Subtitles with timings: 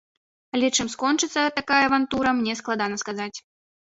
[0.55, 3.33] Але чым скончыцца такая авантура, мне складана сказаць.